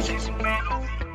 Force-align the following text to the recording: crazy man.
crazy 0.00 0.30
man. 0.42 1.13